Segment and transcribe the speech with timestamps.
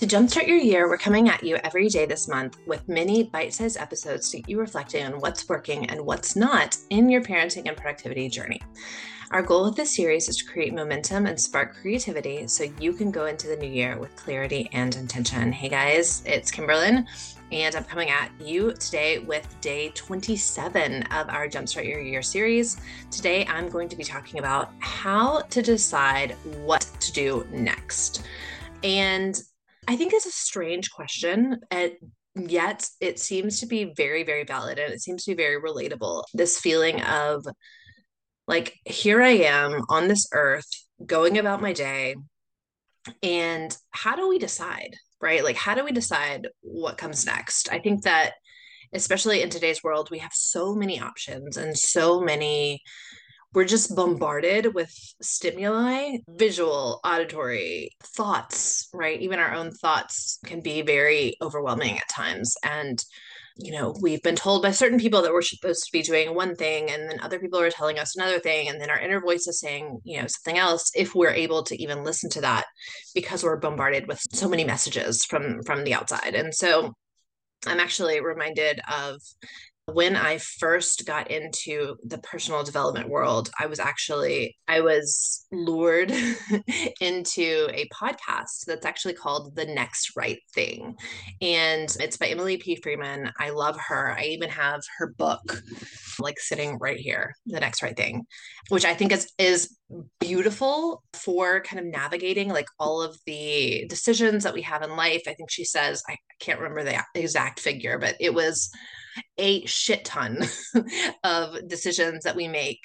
[0.00, 3.52] To jumpstart your year, we're coming at you every day this month with mini bite
[3.52, 7.68] sized episodes to get you reflecting on what's working and what's not in your parenting
[7.68, 8.62] and productivity journey.
[9.30, 13.10] Our goal with this series is to create momentum and spark creativity so you can
[13.10, 15.52] go into the new year with clarity and intention.
[15.52, 17.04] Hey guys, it's Kimberlyn,
[17.52, 22.78] and I'm coming at you today with day 27 of our Jumpstart Your Year series.
[23.10, 28.24] Today, I'm going to be talking about how to decide what to do next.
[28.82, 29.42] And
[29.90, 31.58] I think it's a strange question.
[31.72, 31.94] And
[32.36, 36.22] yet it seems to be very, very valid and it seems to be very relatable.
[36.32, 37.44] This feeling of
[38.46, 40.68] like, here I am on this earth
[41.04, 42.14] going about my day.
[43.24, 44.94] And how do we decide?
[45.20, 45.42] Right?
[45.42, 47.68] Like, how do we decide what comes next?
[47.72, 48.34] I think that,
[48.94, 52.80] especially in today's world, we have so many options and so many
[53.52, 59.20] we're just bombarded with stimuli, visual, auditory, thoughts, right?
[59.20, 62.54] Even our own thoughts can be very overwhelming at times.
[62.62, 63.02] And,
[63.56, 66.54] you know, we've been told by certain people that we're supposed to be doing one
[66.54, 68.68] thing, and then other people are telling us another thing.
[68.68, 71.82] And then our inner voice is saying, you know, something else if we're able to
[71.82, 72.66] even listen to that
[73.14, 76.34] because we're bombarded with so many messages from from the outside.
[76.34, 76.94] And so
[77.66, 79.20] I'm actually reminded of
[79.92, 86.12] when I first got into the personal development world, I was actually I was lured
[87.00, 90.96] into a podcast that's actually called The Next Right Thing.
[91.40, 92.76] And it's by Emily P.
[92.76, 93.30] Freeman.
[93.38, 94.12] I love her.
[94.16, 95.62] I even have her book
[96.18, 98.24] like sitting right here, The Next Right Thing,
[98.68, 99.76] which I think is is
[100.20, 105.22] beautiful for kind of navigating like all of the decisions that we have in life.
[105.26, 108.70] I think she says I can't remember the exact figure, but it was
[109.38, 110.38] a shit ton
[111.24, 112.80] of decisions that we make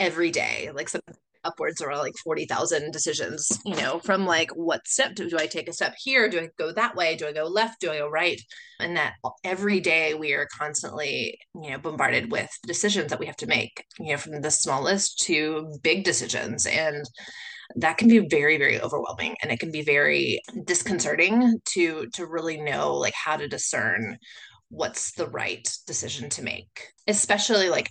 [0.00, 1.00] every day, like some
[1.44, 5.68] upwards around like 40,000 decisions, you know, from like what step do, do I take
[5.68, 6.28] a step here?
[6.28, 7.16] Do I go that way?
[7.16, 7.80] Do I go left?
[7.80, 8.40] Do I go right?
[8.80, 13.36] And that every day we are constantly, you know, bombarded with decisions that we have
[13.36, 16.66] to make, you know, from the smallest to big decisions.
[16.66, 17.04] And
[17.76, 22.60] that can be very very overwhelming and it can be very disconcerting to to really
[22.60, 24.18] know like how to discern
[24.68, 26.88] what's the right decision to make.
[27.06, 27.90] Especially like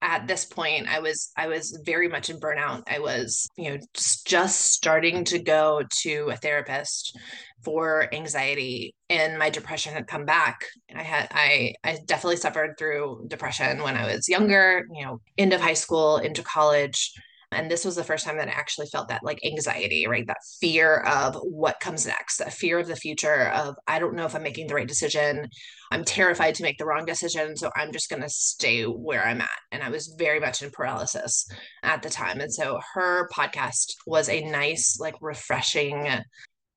[0.00, 2.82] at this point i was i was very much in burnout.
[2.88, 3.78] I was you know
[4.24, 7.18] just starting to go to a therapist
[7.64, 10.64] for anxiety and my depression had come back.
[10.94, 15.52] I had i i definitely suffered through depression when i was younger you know end
[15.52, 17.12] of high school into college
[17.50, 20.26] and this was the first time that I actually felt that like anxiety, right?
[20.26, 24.26] That fear of what comes next, that fear of the future of I don't know
[24.26, 25.48] if I'm making the right decision.
[25.90, 27.56] I'm terrified to make the wrong decision.
[27.56, 29.48] So I'm just going to stay where I'm at.
[29.72, 31.48] And I was very much in paralysis
[31.82, 32.40] at the time.
[32.40, 36.22] And so her podcast was a nice, like refreshing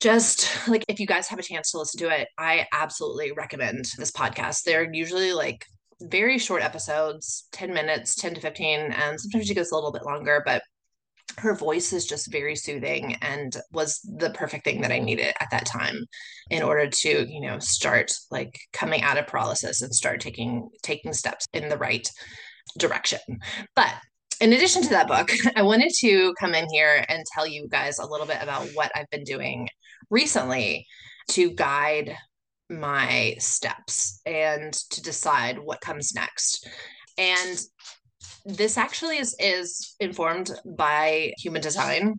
[0.00, 3.84] just like if you guys have a chance to listen to it, I absolutely recommend
[3.98, 4.64] this podcast.
[4.64, 5.64] They're usually like
[6.08, 10.04] very short episodes 10 minutes 10 to 15 and sometimes she goes a little bit
[10.04, 10.62] longer but
[11.38, 15.50] her voice is just very soothing and was the perfect thing that I needed at
[15.50, 15.96] that time
[16.50, 21.12] in order to, you know, start like coming out of paralysis and start taking taking
[21.12, 22.06] steps in the right
[22.78, 23.20] direction.
[23.74, 23.92] But
[24.40, 27.98] in addition to that book, I wanted to come in here and tell you guys
[27.98, 29.68] a little bit about what I've been doing
[30.10, 30.86] recently
[31.30, 32.16] to guide
[32.72, 36.68] my steps and to decide what comes next.
[37.18, 37.60] And
[38.44, 42.14] this actually is is informed by human design.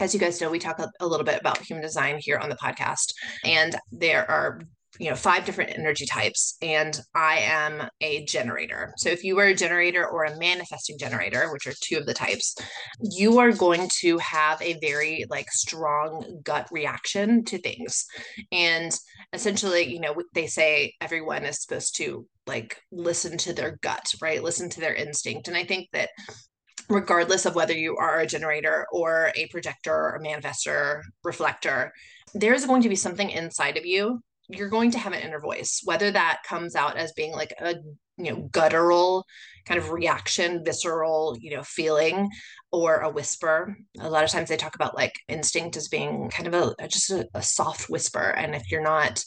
[0.00, 2.56] As you guys know, we talk a, little bit about human design here on the
[2.56, 3.12] podcast,
[3.44, 4.60] and there are
[4.98, 8.92] you know five different energy types and i am a generator.
[8.96, 12.14] So if you are a generator or a manifesting generator which are two of the
[12.14, 12.56] types
[13.00, 18.06] you are going to have a very like strong gut reaction to things.
[18.52, 18.92] And
[19.32, 24.42] essentially you know they say everyone is supposed to like listen to their gut right?
[24.42, 25.48] Listen to their instinct.
[25.48, 26.10] And i think that
[26.88, 31.92] regardless of whether you are a generator or a projector or a manifestor reflector
[32.34, 35.80] there's going to be something inside of you you're going to have an inner voice,
[35.84, 37.76] whether that comes out as being like a
[38.18, 39.26] you know guttural
[39.66, 42.28] kind of reaction, visceral you know feeling,
[42.72, 43.76] or a whisper.
[44.00, 47.10] A lot of times they talk about like instinct as being kind of a just
[47.10, 49.22] a, a soft whisper, and if you're not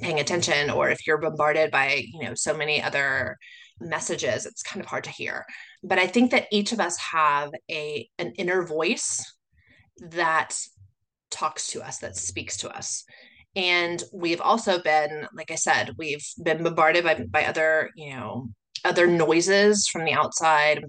[0.00, 3.38] paying attention or if you're bombarded by you know so many other
[3.80, 5.44] messages it's kind of hard to hear.
[5.82, 9.22] But i think that each of us have a an inner voice
[10.00, 10.58] that
[11.30, 13.04] talks to us that speaks to us
[13.56, 18.48] and we've also been like i said we've been bombarded by, by other you know
[18.84, 20.84] other noises from the outside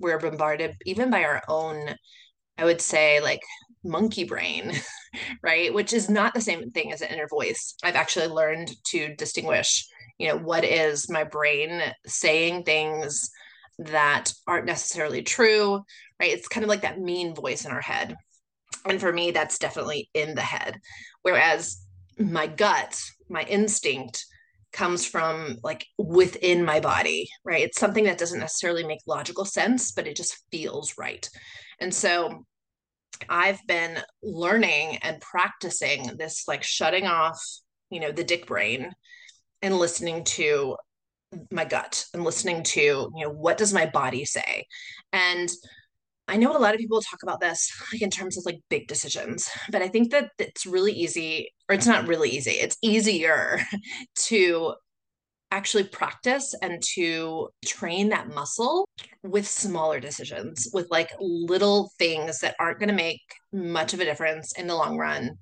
[0.00, 1.94] we're bombarded even by our own
[2.56, 3.40] i would say like
[3.84, 4.72] monkey brain,
[5.42, 5.72] right?
[5.72, 7.74] Which is not the same thing as an inner voice.
[7.82, 9.86] I've actually learned to distinguish,
[10.18, 13.30] you know, what is my brain saying things
[13.78, 15.82] that aren't necessarily true,
[16.20, 16.30] right?
[16.30, 18.14] It's kind of like that mean voice in our head.
[18.84, 20.78] And for me, that's definitely in the head.
[21.22, 21.84] Whereas
[22.18, 24.24] my gut, my instinct,
[24.72, 27.62] comes from like within my body, right?
[27.62, 31.28] It's something that doesn't necessarily make logical sense, but it just feels right.
[31.78, 32.44] And so
[33.28, 37.40] I've been learning and practicing this like shutting off,
[37.90, 38.92] you know, the dick brain
[39.60, 40.76] and listening to
[41.50, 44.66] my gut and listening to, you know, what does my body say?
[45.12, 45.50] And
[46.28, 48.86] I know a lot of people talk about this like in terms of like big
[48.86, 53.60] decisions, but I think that it's really easy, or it's not really easy, it's easier
[54.26, 54.74] to
[55.50, 58.88] actually practice and to train that muscle
[59.22, 63.20] with smaller decisions, with like little things that aren't going to make
[63.52, 65.32] much of a difference in the long run.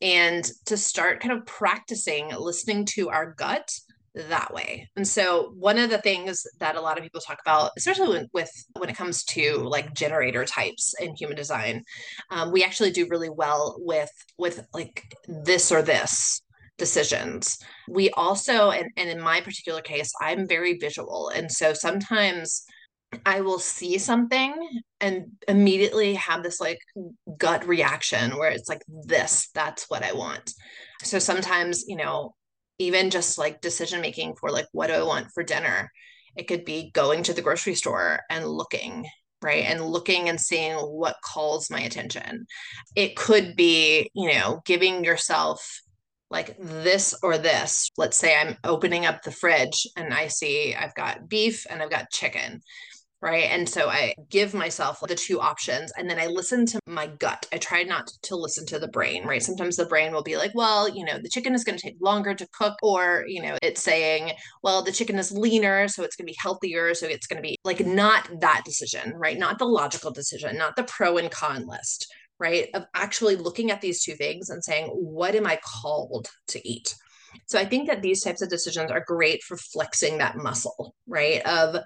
[0.00, 3.68] And to start kind of practicing listening to our gut
[4.14, 4.88] that way.
[4.96, 8.28] And so one of the things that a lot of people talk about, especially when,
[8.32, 11.84] with when it comes to like generator types in human design,
[12.30, 16.42] um, we actually do really well with with like this or this
[16.78, 17.58] decisions.
[17.88, 21.30] We also, and, and in my particular case, I'm very visual.
[21.34, 22.64] And so sometimes
[23.26, 24.54] I will see something
[25.00, 26.78] and immediately have this like
[27.36, 30.52] gut reaction where it's like, this, that's what I want.
[31.02, 32.34] So sometimes, you know,
[32.78, 35.90] even just like decision making for like what do I want for dinner.
[36.36, 39.06] It could be going to the grocery store and looking,
[39.42, 39.64] right?
[39.64, 42.46] And looking and seeing what calls my attention.
[42.94, 45.80] It could be, you know, giving yourself
[46.30, 47.90] like this or this.
[47.96, 51.90] Let's say I'm opening up the fridge and I see I've got beef and I've
[51.90, 52.60] got chicken
[53.20, 53.50] right?
[53.50, 57.46] And so I give myself the two options and then I listen to my gut.
[57.52, 59.42] I try not to listen to the brain, right?
[59.42, 61.96] Sometimes the brain will be like, well, you know, the chicken is going to take
[62.00, 64.32] longer to cook, or, you know, it's saying,
[64.62, 66.94] well, the chicken is leaner, so it's going to be healthier.
[66.94, 69.38] So it's going to be like not that decision, right?
[69.38, 72.06] Not the logical decision, not the pro and con list.
[72.40, 72.68] Right.
[72.72, 76.94] Of actually looking at these two things and saying, what am I called to eat?
[77.46, 81.44] So I think that these types of decisions are great for flexing that muscle, right?
[81.44, 81.82] Of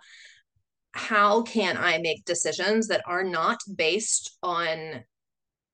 [0.93, 5.05] how can I make decisions that are not based on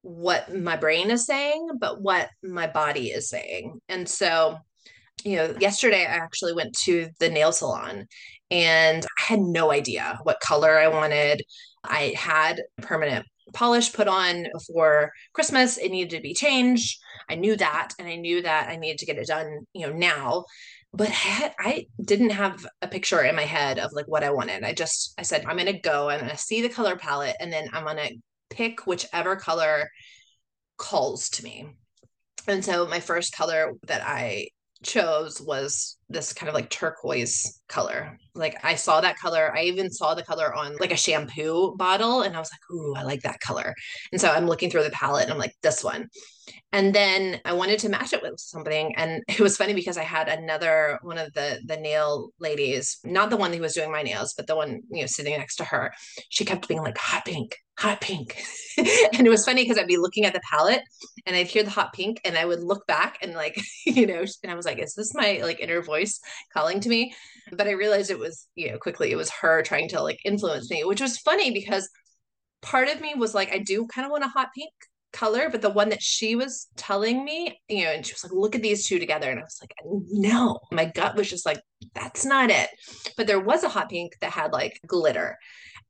[0.03, 3.81] what my brain is saying, but what my body is saying?
[3.89, 4.59] And so,
[5.25, 8.07] you know, yesterday I actually went to the nail salon
[8.51, 11.43] and I had no idea what color I wanted.
[11.85, 15.79] I had permanent polish put on for Christmas.
[15.79, 16.99] It needed to be changed.
[17.31, 17.91] I knew that.
[17.99, 20.45] And I knew that I needed to get it done, you know, now
[20.93, 24.65] but I didn't have a picture in my head of like what I wanted.
[24.65, 26.09] I just I said I'm going to go.
[26.09, 28.17] I'm going to see the color palette, and then I'm going to
[28.51, 29.91] pick whichever color
[30.77, 31.69] calls to me.
[32.47, 34.49] And so my first color that I
[34.83, 38.17] chose was this kind of like turquoise color.
[38.35, 39.55] Like I saw that color.
[39.55, 42.95] I even saw the color on like a shampoo bottle and I was like, ooh,
[42.95, 43.75] I like that color.
[44.13, 46.09] And so I'm looking through the palette and I'm like, this one.
[46.73, 48.95] And then I wanted to match it with something.
[48.97, 53.31] And it was funny because I had another one of the the nail ladies, not
[53.31, 55.65] the one who was doing my nails, but the one, you know, sitting next to
[55.65, 55.93] her.
[56.29, 58.43] She kept being like, hot pink, hot pink.
[58.77, 60.83] and it was funny because I'd be looking at the palette
[61.27, 64.25] and I'd hear the hot pink and I would look back and like, you know,
[64.43, 66.21] and I was like, is this my like inner voice
[66.53, 67.15] calling to me?
[67.53, 70.71] But I realized it was, you know, quickly it was her trying to like influence
[70.71, 71.89] me, which was funny because
[72.63, 74.73] part of me was like, I do kind of want a hot pink
[75.13, 78.33] color, but the one that she was telling me, you know, and she was like,
[78.33, 79.31] look at these two together.
[79.31, 81.61] And I was like, no, my gut was just like,
[81.95, 82.69] that's not it.
[83.17, 85.39] But there was a hot pink that had like glitter.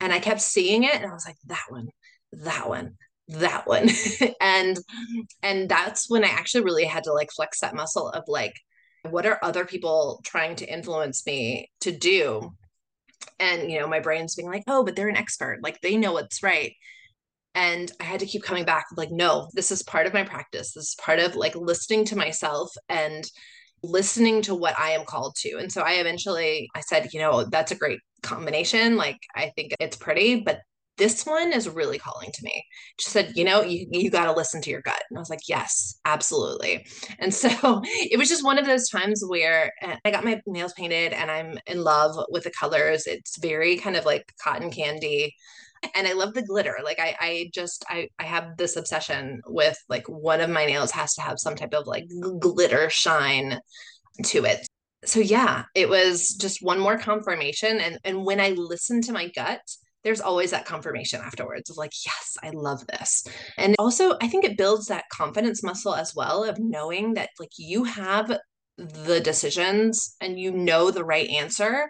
[0.01, 1.89] And I kept seeing it and I was like, that one,
[2.33, 2.95] that one,
[3.29, 3.89] that one.
[4.41, 4.79] and
[5.43, 8.55] and that's when I actually really had to like flex that muscle of like,
[9.09, 12.53] what are other people trying to influence me to do?
[13.41, 16.13] And you know, my brain's being like, oh, but they're an expert, like they know
[16.13, 16.75] what's right.
[17.55, 20.75] And I had to keep coming back, like, no, this is part of my practice.
[20.75, 23.29] This is part of like listening to myself and
[23.83, 25.59] listening to what I am called to.
[25.59, 28.97] And so I eventually I said, you know, that's a great combination.
[28.97, 30.61] Like I think it's pretty, but
[30.99, 32.65] this one is really calling to me.
[32.99, 35.01] She said, you know, you, you got to listen to your gut.
[35.09, 36.87] And I was like, yes, absolutely.
[37.21, 37.49] And so
[37.85, 41.31] it was just one of those times where uh, I got my nails painted and
[41.31, 43.07] I'm in love with the colors.
[43.07, 45.35] It's very kind of like cotton candy.
[45.95, 46.77] And I love the glitter.
[46.85, 50.91] Like I, I just, I, I have this obsession with like one of my nails
[50.93, 52.07] has to have some type of like
[52.41, 53.61] glitter shine
[54.25, 54.67] to it
[55.05, 57.79] so yeah, it was just one more confirmation.
[57.79, 59.61] And and when I listen to my gut,
[60.05, 63.25] there's always that confirmation afterwards of like, yes, I love this.
[63.57, 67.51] And also, I think it builds that confidence muscle as well of knowing that like
[67.57, 68.39] you have
[68.77, 71.89] the decisions and you know the right answer,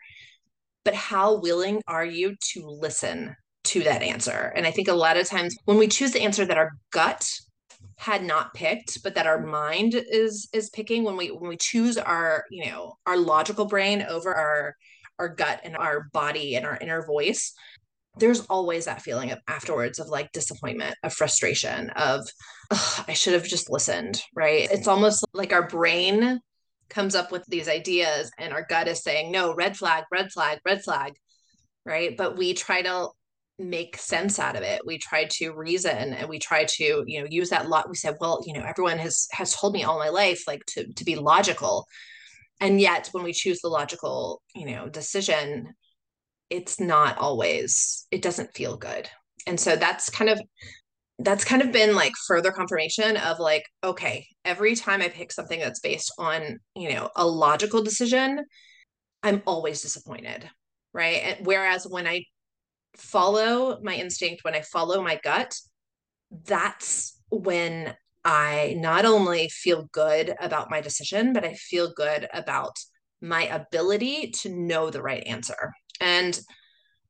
[0.85, 3.35] but how willing are you to listen
[3.65, 4.53] to that answer?
[4.57, 7.29] And I think a lot of times when we choose the answer that our gut
[7.97, 11.99] had not picked but that our mind is is picking when we when we choose
[11.99, 14.77] our you know our logical brain over our
[15.19, 17.55] our gut and our body and our inner voice
[18.19, 22.27] there's always that feeling of afterwards of like disappointment, of frustration, of
[22.71, 24.69] I should have just listened, right?
[24.71, 26.41] It's almost like our brain
[26.91, 30.59] comes up with these ideas and our gut is saying, no, red flag, red flag,
[30.65, 31.15] red flag,
[31.85, 32.17] right?
[32.17, 33.09] But we try to
[33.59, 34.83] make sense out of it.
[34.87, 37.89] We try to reason and we try to, you know, use that lot.
[37.89, 40.93] We said, well, you know, everyone has has told me all my life like to
[40.93, 41.87] to be logical.
[42.61, 45.75] And yet when we choose the logical, you know, decision,
[46.51, 49.09] it's not always it doesn't feel good
[49.47, 50.41] and so that's kind of
[51.21, 55.61] that's kind of been like further confirmation of like okay every time i pick something
[55.61, 58.45] that's based on you know a logical decision
[59.23, 60.49] i'm always disappointed
[60.93, 62.23] right and whereas when i
[62.97, 65.55] follow my instinct when i follow my gut
[66.45, 72.77] that's when i not only feel good about my decision but i feel good about
[73.21, 76.41] my ability to know the right answer and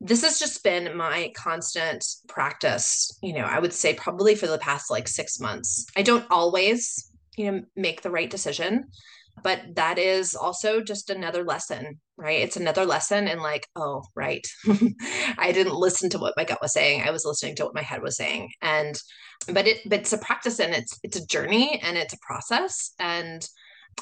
[0.01, 4.59] this has just been my constant practice, you know, I would say probably for the
[4.59, 5.87] past like six months.
[5.97, 8.85] I don't always, you know, make the right decision,
[9.43, 12.41] but that is also just another lesson, right?
[12.41, 14.47] It's another lesson and like, oh, right.
[15.39, 17.03] I didn't listen to what my gut was saying.
[17.03, 18.51] I was listening to what my head was saying.
[18.63, 18.97] And
[19.53, 22.93] but it but it's a practice and it's it's a journey and it's a process.
[22.99, 23.47] And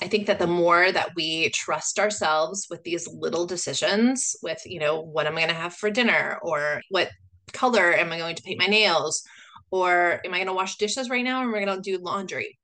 [0.02, 4.78] I think that the more that we trust ourselves with these little decisions, with, you
[4.78, 7.10] know, what am I going to have for dinner or what
[7.52, 9.22] color am I going to paint my nails
[9.70, 12.02] or am I going to wash dishes right now or am I going to do
[12.02, 12.58] laundry?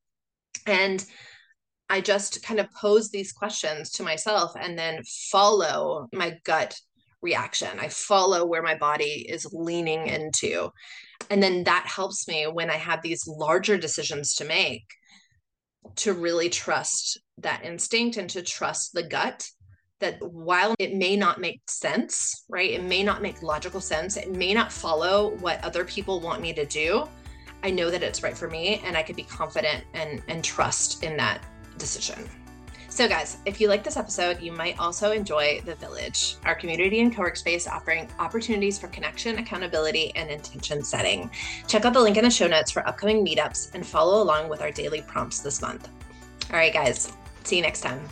[0.66, 1.04] And
[1.88, 6.74] I just kind of pose these questions to myself and then follow my gut
[7.20, 7.78] reaction.
[7.78, 10.70] I follow where my body is leaning into.
[11.30, 14.84] And then that helps me when I have these larger decisions to make
[15.96, 19.46] to really trust that instinct and to trust the gut
[20.00, 22.72] that while it may not make sense, right?
[22.72, 24.16] It may not make logical sense.
[24.16, 27.06] It may not follow what other people want me to do.
[27.62, 31.04] I know that it's right for me and I could be confident and and trust
[31.04, 31.44] in that
[31.82, 32.28] decision.
[32.88, 37.00] So, guys, if you like this episode, you might also enjoy The Village, our community
[37.00, 41.30] and co work space offering opportunities for connection, accountability, and intention setting.
[41.66, 44.60] Check out the link in the show notes for upcoming meetups and follow along with
[44.60, 45.88] our daily prompts this month.
[46.50, 47.12] All right, guys,
[47.44, 48.06] see you next time.